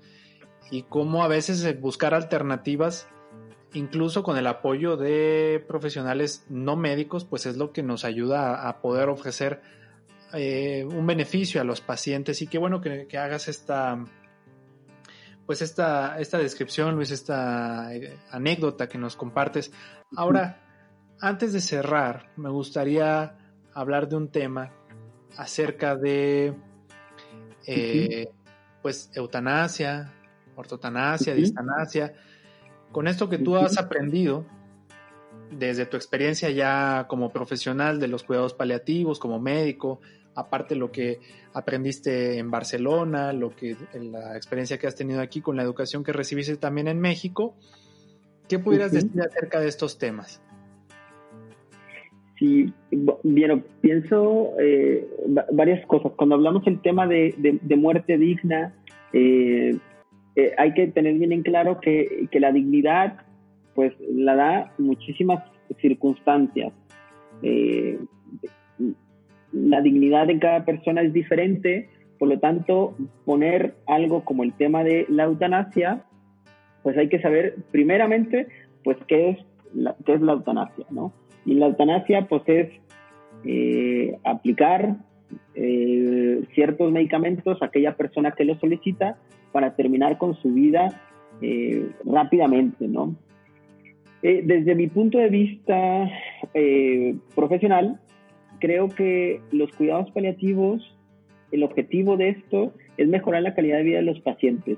[0.71, 3.08] Y cómo a veces buscar alternativas,
[3.74, 8.82] incluso con el apoyo de profesionales no médicos, pues es lo que nos ayuda a,
[8.82, 9.62] poder ofrecer
[10.34, 12.41] eh, un beneficio a los pacientes.
[12.41, 14.04] Y qué bueno que, hagas esta,
[15.46, 19.72] pues esta, esta descripción, Luis, esta eh, anécdota que nos compartes.
[20.16, 20.62] Ahora,
[21.20, 23.38] antes de cerrar, me gustaría
[23.74, 24.72] hablar de un tema
[25.38, 26.54] acerca de
[27.66, 28.30] eh,
[28.82, 30.14] pues eutanasia,
[30.56, 32.14] ortotanasia, distanasia.
[32.92, 34.46] Con esto que tú has aprendido
[35.52, 40.02] desde tu experiencia ya como profesional de los cuidados paliativos, como médico,
[40.36, 41.20] aparte lo que
[41.54, 46.13] aprendiste en Barcelona, lo que la experiencia que has tenido aquí con la educación que
[46.13, 47.56] recibiste también en México,
[48.48, 50.41] ¿qué pudieras decir acerca de estos temas?
[52.41, 52.74] Sí,
[53.24, 55.08] bien, pienso eh,
[55.52, 56.12] varias cosas.
[56.15, 57.36] Cuando hablamos del tema de,
[57.78, 58.74] muerte digna,
[59.13, 59.78] eh,
[60.36, 63.17] eh, hay que tener bien en claro que, que, la dignidad,
[63.76, 65.44] pues, la da muchísimas
[65.82, 66.74] circunstancias.
[69.52, 74.84] La dignidad de cada persona es diferente, por lo tanto, poner algo como el tema
[74.84, 76.04] de la eutanasia,
[76.84, 78.48] pues hay que saber, primeramente,
[78.84, 79.38] pues, qué es
[79.74, 81.14] la, qué es la eutanasia, ¿no?
[81.46, 82.70] Y la eutanasia, pues es
[83.44, 84.98] eh, aplicar
[85.56, 89.18] eh, ciertos medicamentos a aquella persona que lo solicita
[89.52, 91.02] para terminar con su vida
[91.42, 93.16] eh, rápidamente, ¿no?
[94.22, 96.08] desde mi punto de vista
[97.34, 98.00] profesional,
[98.62, 100.82] creo que los cuidados paliativos,
[101.52, 104.78] el objetivo de esto es mejorar la calidad de vida de los pacientes,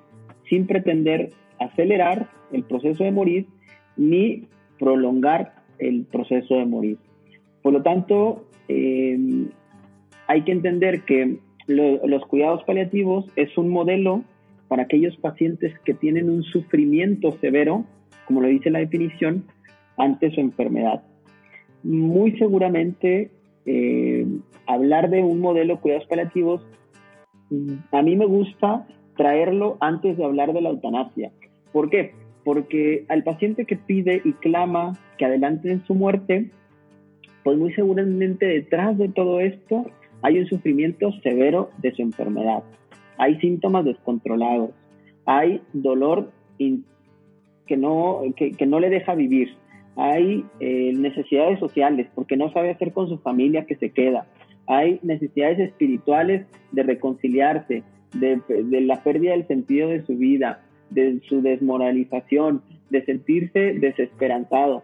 [0.49, 3.45] sin pretender acelerar el proceso de morir
[3.97, 4.47] ni
[4.79, 6.97] prolongar el proceso de morir.
[7.61, 9.17] Por lo tanto, eh,
[10.27, 14.23] hay que entender que los cuidados paliativos es un modelo
[14.67, 17.85] para aquellos pacientes que tienen un sufrimiento severo,
[18.25, 19.45] como lo dice la definición,
[19.97, 21.03] ante su enfermedad.
[21.83, 23.29] Muy seguramente
[23.65, 24.25] eh,
[24.67, 26.65] hablar de un modelo de cuidados paliativos,
[27.91, 31.31] a mí me gusta traerlo antes de hablar de la eutanasia.
[31.71, 32.13] ¿Por qué?
[32.43, 36.49] porque al paciente que pide y clama que adelanten su muerte,
[37.43, 39.85] pues muy seguramente detrás de todo esto
[40.21, 42.63] hay un sufrimiento severo de su enfermedad,
[43.17, 44.71] hay síntomas descontrolados,
[45.25, 46.31] hay dolor
[47.67, 49.55] que no, que, no le deja vivir,
[49.95, 54.27] hay eh, necesidades sociales porque no sabe hacer con su familia que se queda,
[54.67, 61.41] hay necesidades espirituales de reconciliarse, de, la pérdida del sentido de su vida, de su
[61.41, 64.83] desmoralización, de sentirse desesperanzado.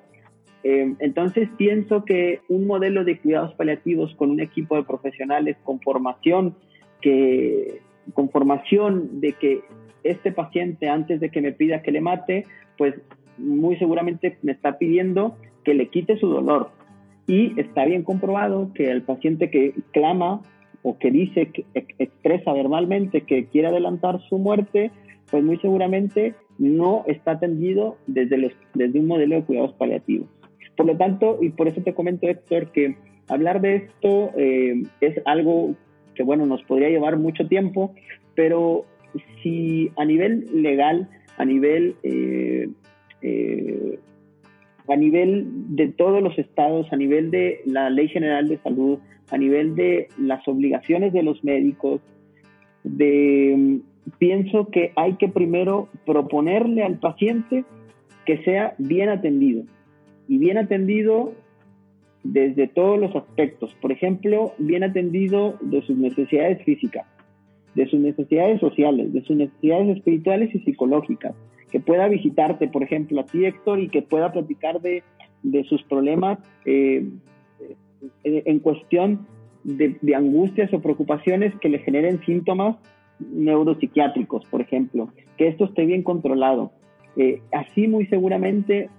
[0.64, 5.80] Eh, entonces pienso que un modelo de cuidados paliativos con un equipo de profesionales con
[5.80, 6.56] formación,
[7.02, 7.82] que,
[8.14, 9.62] con formación de que
[10.04, 12.46] este paciente antes de que me pida que le mate,
[12.78, 12.96] pues
[13.40, 16.72] muy seguramente me está pidiendo que le quite su dolor.
[17.28, 20.42] Y está bien comprobado que el paciente que clama
[20.82, 24.92] o que dice, que expresa verbalmente que quiere adelantar su muerte,
[25.30, 30.28] pues muy seguramente no está atendido desde, desde un modelo de cuidados paliativos.
[30.76, 32.96] Por lo tanto, y por eso te comento, Héctor, que
[33.28, 35.76] hablar de esto eh, es algo
[36.16, 37.94] que, bueno, nos podría llevar mucho tiempo,
[38.36, 38.86] pero
[39.42, 42.70] si a nivel legal, a nivel, eh,
[43.22, 44.00] eh,
[44.88, 49.38] a nivel de todos los estados, a nivel de la Ley General de Salud, a
[49.38, 52.02] nivel de las obligaciones de los médicos,
[52.84, 53.82] de
[54.18, 57.66] pienso que hay que primero proponerle al paciente
[58.26, 59.64] que sea bien atendido.
[60.28, 61.34] Y bien atendido
[62.24, 63.76] desde todos los aspectos.
[63.82, 67.06] Por ejemplo, bien atendido de sus necesidades físicas,
[67.76, 71.34] de sus necesidades sociales, de sus necesidades espirituales y psicológicas.
[71.72, 75.04] Que pueda visitarte, por ejemplo, a ti, Héctor, y que pueda platicar de,
[75.66, 77.08] sus problemas eh,
[78.24, 79.28] en cuestión
[79.64, 82.78] de, de angustias o preocupaciones que le generen síntomas
[83.20, 86.72] neuropsiquiátricos, por ejemplo, que esto esté bien controlado.
[87.18, 88.90] Eh, así muy seguramente,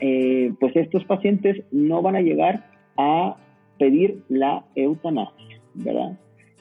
[0.00, 3.36] eh, pues estos pacientes no van a llegar a
[3.78, 6.18] pedir la eutanasia, ¿verdad?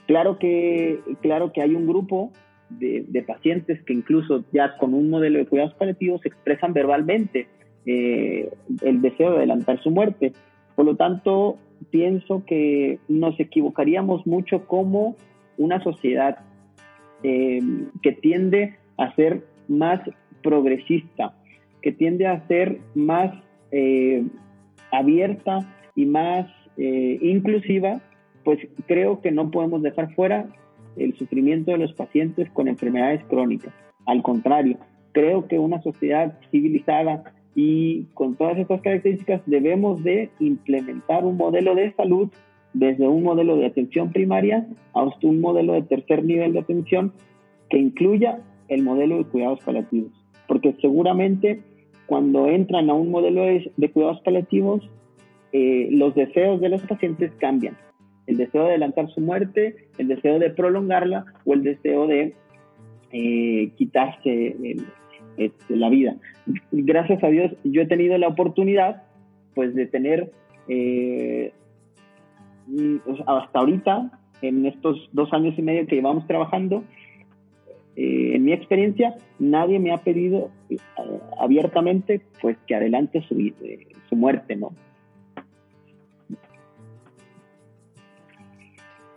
[0.07, 2.31] Claro que, claro que hay un grupo
[2.69, 7.47] de, pacientes que incluso ya con un modelo de cuidados paliativos expresan verbalmente
[7.85, 8.49] eh,
[8.81, 10.33] el deseo de adelantar su muerte.
[10.75, 11.57] Por lo tanto,
[11.89, 15.15] pienso que nos equivocaríamos mucho como
[15.57, 16.39] una sociedad
[17.23, 17.59] eh,
[18.01, 19.99] que tiende a ser más
[20.43, 21.33] progresista,
[21.81, 23.33] que tiende a ser más
[23.71, 24.23] eh,
[24.91, 26.47] abierta y más
[26.81, 27.99] inclusiva,
[28.45, 30.47] pues creo que no podemos dejar fuera
[30.97, 33.73] el sufrimiento de los pacientes con enfermedades crónicas.
[34.05, 34.77] Al contrario,
[35.11, 37.23] creo que una sociedad civilizada
[37.55, 42.29] y con todas estas características debemos de implementar un modelo de salud
[42.73, 47.13] desde un modelo de atención primaria hasta un modelo de tercer nivel de atención
[47.69, 50.11] que incluya el modelo de cuidados paliativos.
[50.47, 51.61] Porque seguramente
[52.05, 54.89] cuando entran a un modelo de, cuidados paliativos,
[55.51, 57.75] eh, los deseos de los pacientes cambian.
[58.29, 62.35] El deseo de adelantar su muerte, el deseo de prolongarla o el deseo de
[63.11, 64.55] eh, quitarse
[65.37, 66.15] este, la vida.
[66.71, 69.01] Gracias a Dios yo he tenido la oportunidad
[69.55, 70.31] pues de tener
[70.67, 71.51] eh,
[73.25, 74.11] hasta ahorita,
[74.43, 76.83] en estos dos años y medio que llevamos trabajando,
[77.95, 80.51] eh, en mi experiencia, nadie me ha pedido
[81.39, 83.35] abiertamente pues que adelante su,
[84.07, 84.71] su muerte, ¿no?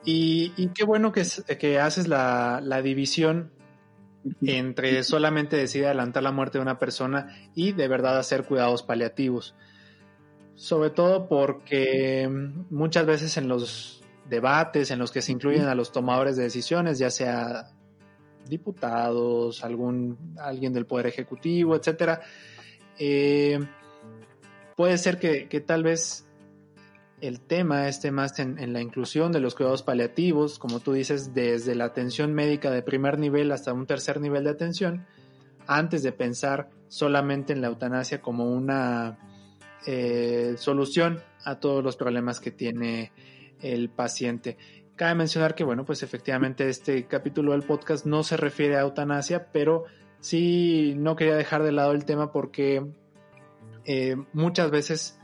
[0.04, 1.24] Y, qué bueno que,
[1.58, 3.52] que haces la, división
[4.40, 9.54] entre solamente decidir adelantar la muerte de una persona y de verdad hacer cuidados paliativos.
[10.54, 12.28] Sobre todo porque
[12.70, 16.98] muchas veces en los debates en los que se incluyen a los tomadores de decisiones,
[16.98, 17.70] ya sea
[18.48, 22.20] diputados, algún, alguien del Poder Ejecutivo, etcétera,
[22.98, 23.58] eh,
[24.76, 26.26] puede ser que, que tal vez
[27.22, 31.76] el tema esté más en, la inclusión de los cuidados paliativos, como tú dices, desde
[31.76, 35.06] la atención médica de primer nivel hasta un tercer nivel de atención,
[35.68, 39.18] antes de pensar solamente en la eutanasia como una
[39.86, 43.12] eh, solución a todos los problemas que tiene
[43.60, 44.58] el paciente.
[44.96, 49.52] Cabe mencionar que, bueno, pues efectivamente este capítulo del podcast no se refiere a eutanasia,
[49.52, 49.84] pero
[50.18, 52.84] sí no quería dejar de lado el tema porque
[53.84, 55.20] eh, muchas veces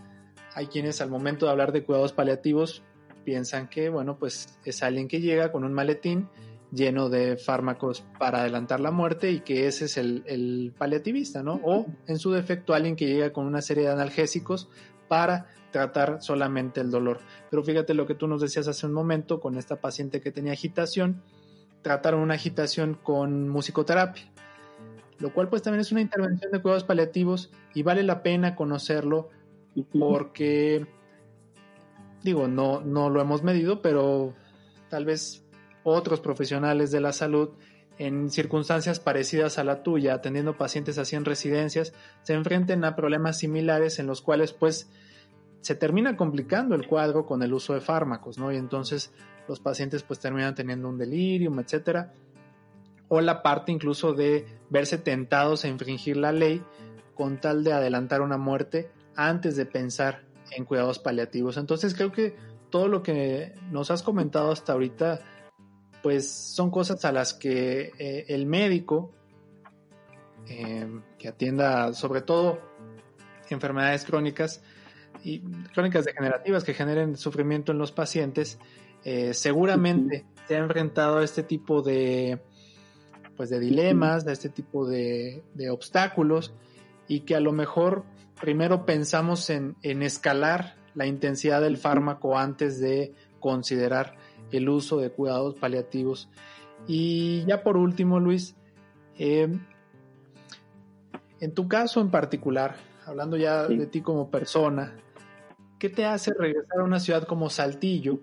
[0.59, 2.83] hay quienes al momento de hablar de cuidados paliativos
[3.25, 6.29] piensan que, bueno, pues es alguien que llega con un maletín
[6.73, 11.61] lleno de fármacos para adelantar la muerte y que ese es el, paliativista, ¿no?
[11.63, 14.69] O en su defecto alguien que llega con una serie de analgésicos
[15.07, 17.21] para tratar solamente el dolor.
[17.51, 20.55] Pero fíjate lo que tú nos decías hace un momento con esta paciente que tenía
[20.55, 21.23] agitación,
[21.83, 24.25] trataron una agitación con musicoterapia,
[25.21, 29.31] lo cual pues también es una intervención de cuidados paliativos y vale la pena conocerlo
[29.99, 30.87] porque,
[32.23, 34.35] digo, no, no lo hemos medido, pero
[34.89, 35.45] tal vez
[35.85, 37.51] otros profesionales de la salud
[37.99, 43.39] en circunstancias parecidas a la tuya, atendiendo pacientes así en residencias, se enfrenten a problemas
[43.39, 44.89] similares en los cuales pues
[45.61, 48.53] se termina complicando el cuadro con el uso de fármacos, ¿no?
[48.53, 49.13] Y entonces
[49.49, 52.13] los pacientes pues terminan teniendo un delirium, etcétera,
[53.09, 56.63] o la parte incluso de verse tentados a infringir la ley
[57.15, 61.57] con tal de adelantar una muerte antes de pensar en cuidados paliativos.
[61.57, 62.37] Entonces creo que
[62.71, 65.21] todo lo que nos has comentado hasta ahorita,
[66.03, 69.13] pues son cosas a las que eh, el médico
[70.47, 72.61] em, que atienda sobre todo
[73.51, 74.63] enfermedades crónicas
[75.25, 75.41] y
[75.75, 78.59] crónicas degenerativas que generen sufrimiento en los pacientes,
[79.05, 82.41] eh, seguramente se ha enfrentado a este tipo de
[83.37, 86.53] pues de dilemas, de este tipo de, de obstáculos
[87.09, 88.05] y que a lo mejor
[88.41, 94.17] primero pensamos en, escalar la intensidad del fármaco antes de considerar
[94.51, 96.29] el uso de cuidados paliativos.
[96.87, 98.55] Y ya por último, Luis,
[99.19, 99.61] em,
[101.41, 104.97] en tu caso en particular, hablando ya de ti como persona,
[105.79, 108.21] ¿qué te hace regresar a una ciudad como Saltillo,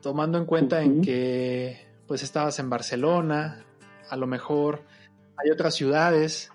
[0.00, 3.64] tomando en cuenta en que pues estabas en Barcelona,
[4.08, 4.82] a lo mejor
[5.36, 6.50] hay otras ciudades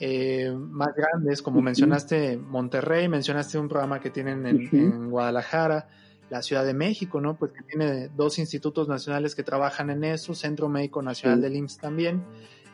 [0.00, 5.88] eh, más grandes, como mencionaste Monterrey, mencionaste un programa que tienen en, Guadalajara,
[6.30, 7.36] la Ciudad de México, ¿no?
[7.36, 11.78] Pues que tiene dos institutos nacionales que trabajan en eso, Centro Médico Nacional del IMSS
[11.78, 12.24] también.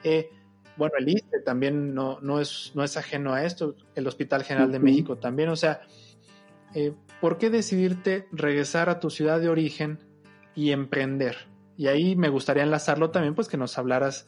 [0.03, 0.31] Eh,
[0.77, 4.73] bueno, el ISTE también no, no, es, no es ajeno a esto, el Hospital General
[4.73, 5.83] de México también, o sea,
[6.75, 9.99] eh, ¿por qué decidirte regresar a tu ciudad de origen
[10.55, 11.37] y emprender?
[11.77, 14.27] Y ahí me gustaría enlazarlo también, pues que nos hablaras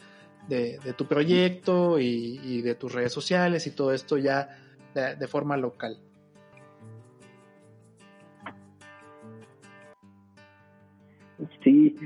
[0.49, 4.49] de, tu proyecto y, de tus redes sociales y todo esto ya
[4.95, 5.99] de, forma local.
[11.65, 11.97] Sí,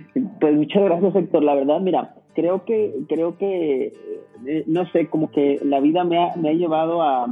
[0.41, 1.43] pues muchas gracias Héctor.
[1.43, 3.93] La verdad, mira, creo que, creo que,
[4.47, 7.26] eh, no sé, como que la vida me ha, me ha llevado a,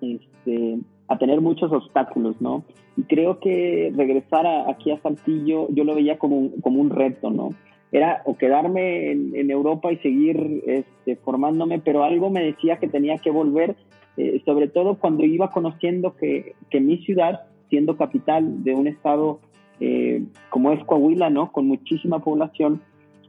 [0.00, 0.78] este,
[1.08, 2.64] a tener muchos obstáculos, ¿no?
[2.96, 7.50] Y creo que regresar aquí a Saltillo yo lo veía como como un reto, ¿no?
[7.92, 13.16] Era o quedarme en, Europa y seguir este, formándome, pero algo me decía que tenía
[13.18, 13.76] que volver,
[14.16, 19.40] eh, sobre todo cuando iba conociendo que, que, mi ciudad, siendo capital de un estado
[19.80, 21.52] eh, como es Coahuila, ¿no?
[21.52, 22.80] con muchísima población,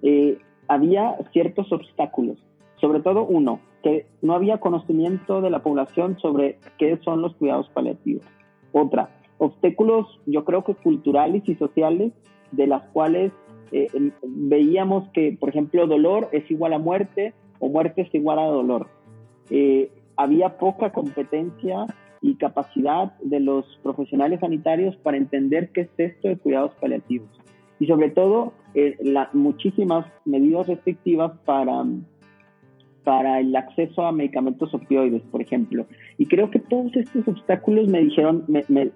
[0.01, 0.38] eh,
[0.68, 2.38] había ciertos obstáculos,
[2.80, 7.70] sobre todo uno, que no había conocimiento de la población sobre qué son los cuidados
[7.70, 8.26] paliativos.
[8.72, 12.14] Otra, obstáculos yo creo que culturales y sociales
[12.51, 13.32] de las cuales
[13.72, 13.88] eh,
[14.24, 18.88] veíamos que, por ejemplo, dolor es igual a muerte o muerte es igual a dolor.
[19.49, 21.86] Eh, había poca competencia
[22.22, 27.30] y capacidad de los profesionales sanitarios para entender qué es esto de cuidados paliativos.
[27.80, 28.97] Y sobre todo, eh,
[29.34, 31.86] muchísimas medidas restrictivas para,
[33.03, 35.86] para el acceso a medicamentos opioides, por ejemplo.
[36.18, 38.91] Y creo que todos estos obstáculos me dijeron, me, me,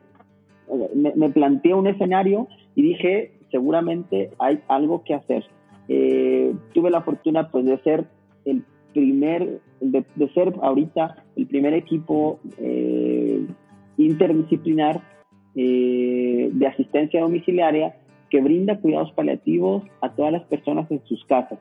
[1.15, 5.45] me, planteé un escenario y dije, seguramente hay algo que hacer.
[5.87, 8.07] Eh, tuve la fortuna pues de ser
[8.45, 13.45] el primer, de, ser ahorita el primer equipo eh,
[13.97, 15.01] interdisciplinar
[15.55, 17.95] eh, de asistencia domiciliaria
[18.29, 21.59] que brinda cuidados paliativos a todas las personas en sus casas.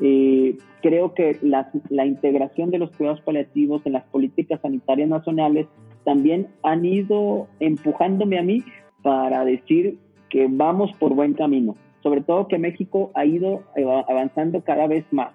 [0.00, 5.66] Eh, creo que la, la, integración de los cuidados paliativos en las políticas sanitarias nacionales
[6.04, 8.62] también han ido empujándome a mí
[9.02, 9.98] para decir
[10.28, 11.76] que vamos por buen camino.
[12.02, 13.64] Sobre todo que México ha ido
[14.08, 15.32] avanzando cada vez más.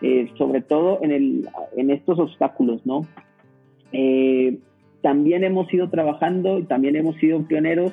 [0.00, 3.02] Eh, sobre todo en, el, en estos obstáculos, ¿no?
[3.92, 4.58] Eh,
[5.02, 7.92] también hemos ido trabajando y también hemos sido pioneros.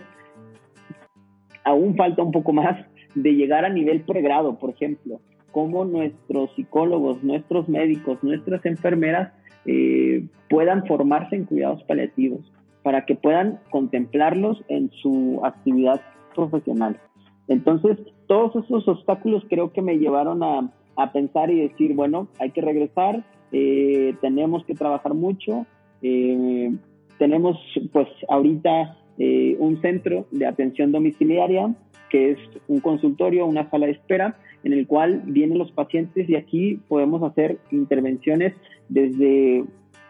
[1.64, 2.86] Aún falta un poco más
[3.16, 5.20] de llegar a nivel pregrado, por ejemplo,
[5.52, 9.34] cómo nuestros psicólogos, nuestros médicos, nuestras enfermeras
[9.66, 12.42] eh, puedan formarse en cuidados paliativos
[12.84, 16.02] para que puedan contemplarlos en su actividad
[16.36, 17.00] profesional.
[17.48, 22.52] Entonces, todos esos obstáculos creo que me llevaron a, a pensar y decir, bueno, hay
[22.52, 25.66] que regresar, eh, tenemos que trabajar mucho,
[26.02, 26.72] eh,
[27.18, 27.58] tenemos
[27.92, 31.74] pues ahorita eh, un centro de atención domiciliaria,
[32.10, 36.36] que es un consultorio, una sala de espera, en el cual vienen los pacientes y
[36.36, 38.54] aquí podemos hacer intervenciones
[38.90, 39.64] desde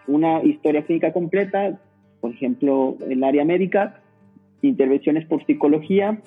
[0.08, 1.80] una historia clínica completa,
[2.22, 4.02] por ejemplo, el área médica,
[4.66, 6.22] intervenciones por psicología,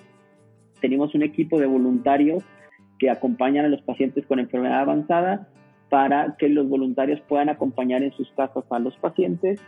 [0.81, 2.45] tenemos un equipo de voluntarios
[2.99, 5.49] que acompañan a los pacientes con enfermedad avanzada
[5.89, 9.61] para que los voluntarios puedan acompañar en sus casas a los pacientes.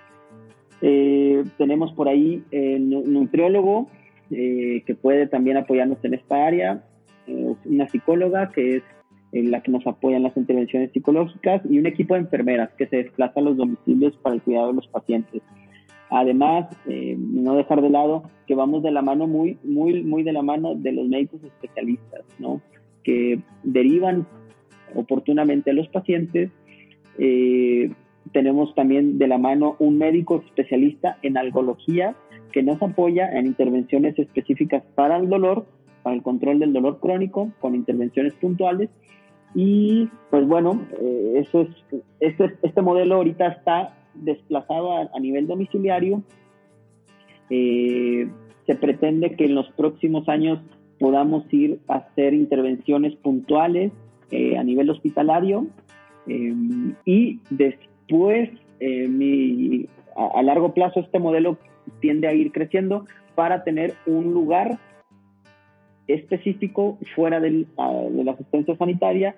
[0.83, 3.89] Eh, tenemos por ahí el nutriólogo
[4.31, 6.85] eh, que puede también apoyarnos en esta área,
[7.27, 8.83] eh, una psicóloga que es
[9.33, 12.97] la que nos apoya en las intervenciones psicológicas y un equipo de enfermeras que se
[12.97, 15.41] desplaza a los domicilios para el cuidado de los pacientes.
[16.11, 20.43] Además, no dejar de lado que vamos de la mano muy, muy, muy de la
[20.43, 22.61] mano de los médicos especialistas, ¿no?
[23.03, 24.27] que derivan
[24.95, 26.51] oportunamente a los pacientes.
[27.19, 27.91] Eh,
[28.33, 32.15] tenemos también de la mano un médico especialista en algología
[32.53, 35.67] que nos apoya en intervenciones específicas para el dolor,
[36.03, 38.91] para el control del dolor crónico, con intervenciones puntuales.
[39.55, 41.69] Y pues bueno, eh, eso es,
[42.21, 46.23] este, este, modelo ahorita está desplazado a, nivel domiciliario.
[47.51, 48.29] Eh,
[48.67, 50.61] se pretende que en los próximos años
[51.01, 53.91] podamos ir a hacer intervenciones puntuales
[54.31, 55.67] eh, a nivel hospitalario
[56.29, 56.55] eh,
[57.05, 61.59] y después eh, a, largo plazo este modelo
[62.01, 64.79] tiende a ir creciendo para tener un lugar
[66.07, 69.35] específico fuera de la asistencia sanitaria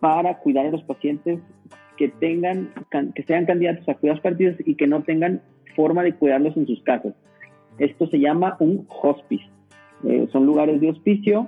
[0.00, 1.38] para cuidar a los pacientes
[2.02, 2.70] que tengan
[3.14, 5.40] que sean candidatos a cuidados partidos y que no tengan
[5.76, 7.14] forma de cuidarlos en sus casas.
[7.78, 9.44] Esto se llama un hospice.
[10.02, 11.46] Eh, son lugares de hospicio,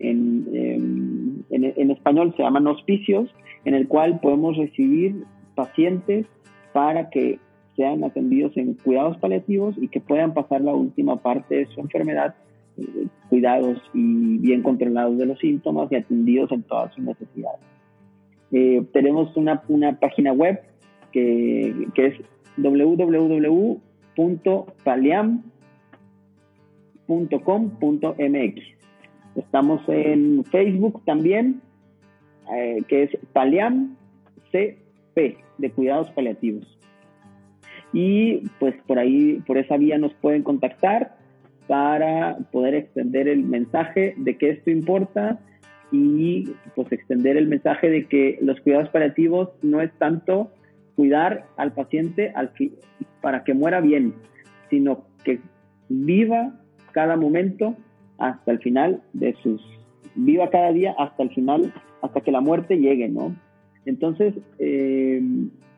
[0.00, 3.32] en, en, español se llaman hospicios,
[3.64, 5.22] en el cual podemos recibir
[5.54, 6.26] pacientes
[6.72, 7.38] para que
[7.76, 12.34] sean atendidos en cuidados paliativos y que puedan pasar la última parte de su enfermedad
[12.78, 17.73] eh, cuidados y bien controlados de los síntomas y atendidos en todas sus necesidades.
[18.92, 20.60] Tenemos una, una, página web
[21.12, 22.14] que, que es
[22.56, 25.54] www.paliam.com
[27.06, 28.62] .com.mx.
[29.36, 31.60] Estamos en Facebook también,
[32.54, 33.96] eh, que es Paliam
[34.50, 36.66] CP, de cuidados paliativos.
[37.92, 41.16] Y pues por ahí, por esa vía nos pueden contactar
[41.66, 45.40] para poder extender el mensaje de que esto importa
[45.94, 50.50] y pues extender el mensaje de que los cuidados paliativos no es tanto
[50.96, 52.52] cuidar al paciente al
[53.20, 54.14] para que muera bien,
[54.70, 55.38] sino que
[55.88, 56.52] viva
[56.92, 57.76] cada momento
[58.18, 59.62] hasta el final de sus,
[60.16, 61.72] viva cada día hasta el final,
[62.02, 63.36] hasta que la muerte llegue, ¿no?
[63.86, 65.22] Entonces, eh,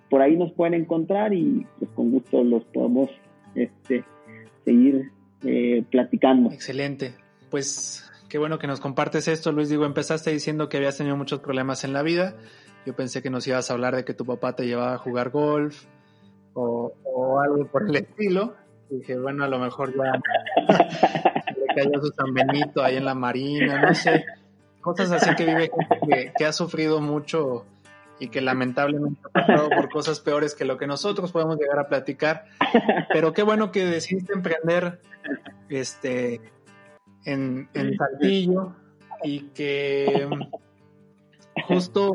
[0.09, 3.11] por ahí nos pueden encontrar y pues con gusto los podemos
[3.55, 4.03] este,
[4.65, 5.11] seguir
[5.45, 6.51] eh, platicando.
[6.51, 7.15] Excelente.
[7.51, 9.69] Pues qué bueno que nos compartes esto, Luis.
[9.69, 12.35] Digo, empezaste diciendo que habías tenido muchos problemas en la vida.
[12.85, 15.31] Yo pensé que nos ibas a hablar de que tu papá te llevaba a jugar
[15.31, 15.85] golf
[16.55, 16.93] o,
[17.41, 18.55] algo por el estilo.
[18.89, 20.13] Dije, bueno, a lo mejor ya
[21.57, 24.25] le cayó su San Benito ahí en la marina, no sé.
[24.81, 25.71] Cosas así que vive
[26.39, 27.67] que, ha sufrido mucho
[28.21, 31.89] y que lamentablemente ha pasado por cosas peores que lo que nosotros podemos llegar a
[31.89, 32.45] platicar.
[33.13, 35.01] Pero qué bueno que decidiste emprender
[35.69, 36.41] este,
[37.27, 38.75] en, en Saltillo
[39.23, 40.29] y que
[41.67, 42.13] justo...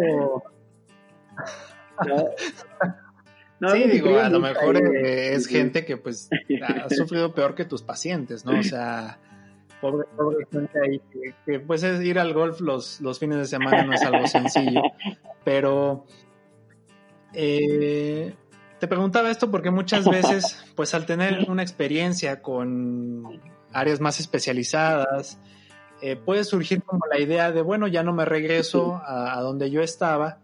[3.72, 6.30] sí, digo, a lo mejor es gente que pues
[6.64, 8.57] ha sufrido peor que tus pacientes, ¿no?
[8.57, 9.20] O sea,
[9.82, 11.01] pobre, pobre gente ahí
[11.45, 14.82] que, pues es ir al golf los, los fines de semana no es algo sencillo,
[15.43, 16.05] pero
[17.34, 18.34] eh,
[18.80, 23.41] te preguntaba esto porque muchas veces, pues al tener una experiencia con
[23.74, 25.39] áreas más especializadas,
[26.01, 29.82] eh, puede surgir como la idea de, bueno, ya no me regreso a, donde yo
[29.82, 30.39] estaba,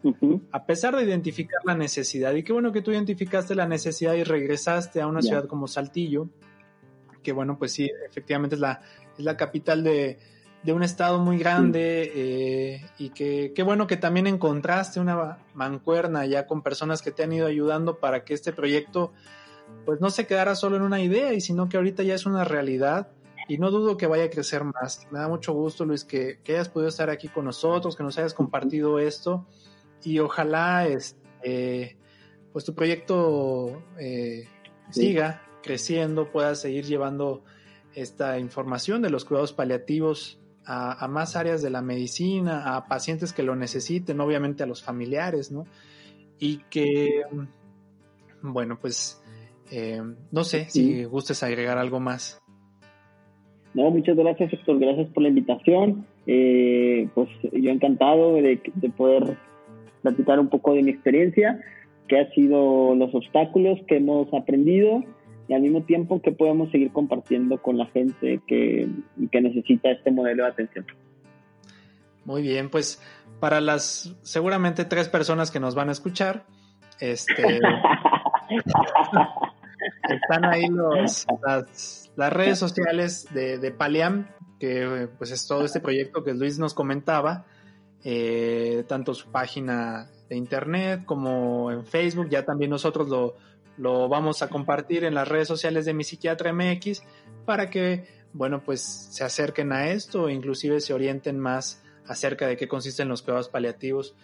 [0.52, 2.34] a pesar de identificar la necesidad.
[2.36, 6.30] Y qué bueno que tú identificaste la necesidad y regresaste a una ciudad como Saltillo,
[7.24, 8.82] que bueno, pues sí, efectivamente es la,
[9.18, 10.20] es la capital de,
[10.64, 16.26] de un estado muy grande eh, y que qué bueno que también encontraste una mancuerna
[16.26, 19.14] ya con personas que te han ido ayudando para que este proyecto
[19.86, 22.44] pues no se quedara solo en una idea y sino que ahorita ya es una
[22.44, 23.10] realidad
[23.48, 25.08] y no dudo que vaya a crecer más.
[25.12, 28.34] Me da mucho gusto, Luis, que, hayas podido estar aquí con nosotros, que nos hayas
[28.34, 29.48] compartido esto
[30.04, 31.98] y ojalá este,
[32.52, 34.48] pues tu proyecto eh,
[34.90, 37.44] siga creciendo, puedas seguir llevando
[37.94, 43.34] esta información de los cuidados paliativos a, a, más áreas de la medicina, a pacientes
[43.34, 45.66] que lo necesiten, obviamente a los familiares, ¿no?
[46.38, 47.24] Y que,
[48.42, 49.22] bueno, pues,
[49.72, 52.42] eh, no sé si gustes agregar algo más.
[53.78, 54.80] No, muchas gracias, Héctor.
[54.80, 56.08] Gracias por la invitación.
[56.26, 58.60] Eh, pues yo encantado de,
[58.98, 59.38] poder
[60.02, 61.62] platicar un poco de mi experiencia,
[62.08, 65.04] qué han sido los obstáculos que hemos aprendido
[65.48, 68.88] y al mismo tiempo que podemos seguir compartiendo con la gente que,
[69.32, 70.88] que necesita este modelo de atención.
[72.26, 73.00] Muy bien, pues
[73.40, 76.46] para las seguramente tres personas que nos van a escuchar,
[77.00, 77.44] este,
[80.10, 84.28] están ahí los, las, las redes sociales de, Paliam,
[84.60, 87.46] que pues es todo este proyecto que Luis nos comentaba,
[88.04, 93.36] eh, tanto su página de internet como en Facebook, ya también nosotros lo,
[93.78, 97.04] lo vamos a compartir en las redes sociales de Mi Psiquiatra MX
[97.46, 102.58] para que, bueno, pues se acerquen a esto o inclusive se orienten más acerca de
[102.58, 104.16] qué consisten los cuidados paliativos.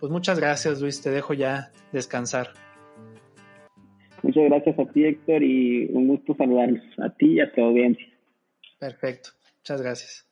[0.00, 2.65] Pues muchas gracias Luis, te dejo ya descansar.
[4.26, 8.08] Muchas gracias a ti, Héctor, y un gusto saludarlos a ti y a tu audiencia.
[8.80, 9.30] Perfecto.
[9.60, 10.25] Muchas gracias.